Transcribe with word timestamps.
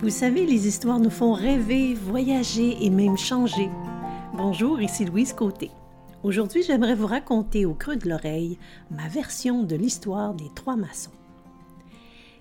Vous 0.00 0.10
savez, 0.10 0.44
les 0.44 0.66
histoires 0.66 0.98
nous 0.98 1.08
font 1.08 1.32
rêver, 1.32 1.94
voyager 1.94 2.84
et 2.84 2.90
même 2.90 3.16
changer. 3.16 3.70
Bonjour, 4.34 4.80
ici 4.80 5.04
Louise 5.04 5.32
Côté. 5.32 5.70
Aujourd'hui, 6.24 6.64
j'aimerais 6.64 6.96
vous 6.96 7.06
raconter 7.06 7.64
au 7.64 7.74
creux 7.74 7.96
de 7.96 8.08
l'oreille 8.08 8.58
ma 8.90 9.06
version 9.08 9.62
de 9.62 9.76
l'histoire 9.76 10.34
des 10.34 10.50
trois 10.54 10.76
maçons. 10.76 11.12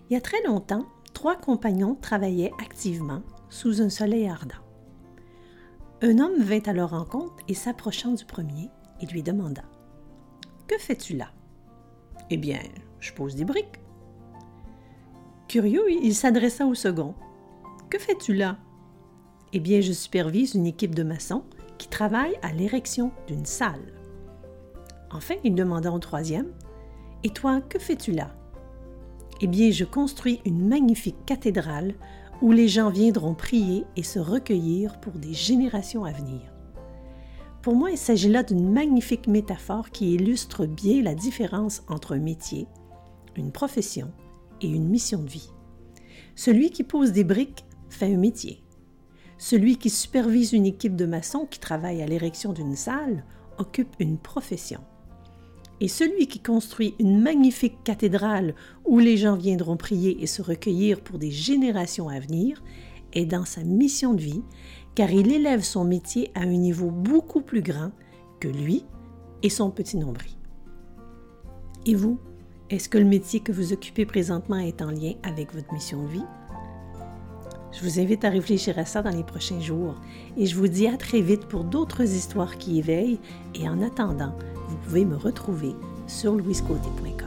Il 0.10 0.14
y 0.14 0.18
a 0.18 0.22
très 0.22 0.42
longtemps, 0.44 0.88
trois 1.14 1.36
compagnons 1.36 1.96
travaillaient 1.96 2.52
activement 2.60 3.22
sous 3.50 3.82
un 3.82 3.90
soleil 3.90 4.28
ardent. 4.28 4.56
Un 6.02 6.18
homme 6.18 6.42
vint 6.42 6.64
à 6.66 6.74
leur 6.74 6.90
rencontre 6.90 7.36
et 7.48 7.54
s'approchant 7.54 8.14
du 8.14 8.26
premier, 8.26 8.70
il 9.00 9.10
lui 9.10 9.22
demanda 9.22 9.62
Que 10.68 10.78
fais-tu 10.80 11.16
là 11.16 11.30
Eh 12.32 12.38
bien, 12.38 12.60
je 13.00 13.14
pose 13.14 13.36
des 13.36 13.46
briques. 13.46 13.80
Curieux, 15.48 15.86
il 15.92 16.16
s'adressa 16.16 16.66
au 16.66 16.74
second 16.74 17.14
que 17.94 18.00
fais-tu 18.00 18.34
là? 18.34 18.58
Eh 19.54 19.60
bien, 19.60 19.80
je 19.80 19.94
supervise 19.94 20.56
une 20.56 20.66
équipe 20.66 20.96
de 20.96 21.04
maçons 21.04 21.44
qui 21.78 21.88
travaille 21.88 22.34
à 22.42 22.52
l'érection 22.52 23.12
d'une 23.28 23.46
salle. 23.46 23.94
Enfin, 25.12 25.36
il 25.44 25.54
demanda 25.54 25.92
au 25.92 26.00
troisième 26.00 26.48
Et 27.24 27.30
toi, 27.30 27.62
que 27.62 27.78
fais-tu 27.78 28.12
là? 28.12 28.36
Eh 29.42 29.48
bien, 29.48 29.70
je 29.70 29.84
construis 29.84 30.42
une 30.44 30.68
magnifique 30.68 31.24
cathédrale 31.28 31.94
où 32.42 32.52
les 32.52 32.68
gens 32.68 32.90
viendront 32.90 33.36
prier 33.36 33.86
et 33.96 34.02
se 34.02 34.18
recueillir 34.18 35.00
pour 35.00 35.14
des 35.14 35.36
générations 35.36 36.04
à 36.04 36.12
venir. 36.12 36.42
Pour 37.62 37.76
moi, 37.76 37.92
il 37.92 37.98
s'agit 38.00 38.30
là 38.30 38.42
d'une 38.42 38.72
magnifique 38.72 39.28
métaphore 39.28 39.92
qui 39.92 40.16
illustre 40.16 40.66
bien 40.66 41.04
la 41.04 41.14
différence 41.14 41.84
entre 41.88 42.16
un 42.16 42.20
métier, 42.20 42.66
une 43.36 43.52
profession 43.52 44.12
et 44.62 44.68
une 44.68 44.90
mission 44.90 45.22
de 45.22 45.30
vie. 45.30 45.52
Celui 46.36 46.72
qui 46.72 46.84
pose 46.84 47.12
des 47.12 47.24
briques 47.24 47.66
fait 47.94 48.14
un 48.14 48.18
métier. 48.18 48.64
Celui 49.38 49.78
qui 49.78 49.90
supervise 49.90 50.54
une 50.54 50.66
équipe 50.66 50.96
de 50.96 51.06
maçons 51.06 51.46
qui 51.50 51.60
travaille 51.60 52.02
à 52.02 52.06
l'érection 52.06 52.54
d'une 52.54 52.76
salle 52.76 53.24
occupe 53.58 53.96
une 54.00 54.18
profession. 54.18 54.82
Et 55.82 55.88
celui 55.88 56.28
qui 56.28 56.40
construit 56.40 56.96
une 57.00 57.22
magnifique 57.22 57.84
cathédrale 57.84 58.56
où 58.86 59.00
les 59.00 59.18
gens 59.18 59.36
viendront 59.36 59.76
prier 59.76 60.22
et 60.24 60.28
se 60.28 60.42
recueillir 60.42 61.02
pour 61.02 61.20
des 61.20 61.32
générations 61.32 62.10
à 62.10 62.20
venir 62.20 62.64
est 63.14 63.26
dans 63.26 63.46
sa 63.46 63.64
mission 63.64 64.14
de 64.14 64.22
vie, 64.22 64.44
car 64.96 65.12
il 65.12 65.32
élève 65.32 65.62
son 65.62 65.84
métier 65.84 66.32
à 66.36 66.42
un 66.42 66.46
niveau 66.46 66.90
beaucoup 66.90 67.42
plus 67.42 67.62
grand 67.62 67.92
que 68.40 68.48
lui 68.48 68.86
et 69.42 69.50
son 69.50 69.72
petit 69.72 69.98
nombril. 69.98 70.32
Et 71.86 71.96
vous, 71.96 72.18
est-ce 72.70 72.88
que 72.88 72.98
le 72.98 73.06
métier 73.06 73.42
que 73.42 73.52
vous 73.52 73.74
occupez 73.74 74.06
présentement 74.06 74.58
est 74.58 74.82
en 74.82 74.90
lien 74.90 75.14
avec 75.24 75.54
votre 75.54 75.74
mission 75.74 76.04
de 76.04 76.08
vie? 76.08 76.26
Je 77.74 77.84
vous 77.84 78.00
invite 78.00 78.24
à 78.24 78.30
réfléchir 78.30 78.78
à 78.78 78.86
ça 78.86 79.02
dans 79.02 79.10
les 79.10 79.24
prochains 79.24 79.60
jours 79.60 79.96
et 80.38 80.46
je 80.46 80.56
vous 80.56 80.68
dis 80.68 80.88
à 80.88 80.96
très 80.96 81.22
vite 81.22 81.46
pour 81.46 81.64
d'autres 81.64 82.04
histoires 82.04 82.58
qui 82.58 82.78
éveillent 82.78 83.20
et 83.56 83.68
en 83.68 83.82
attendant, 83.82 84.36
vous 84.68 84.78
pouvez 84.78 85.06
me 85.06 85.18
retrouver 85.18 85.74
sur 86.08 86.36
louiscoté.com. 86.36 87.23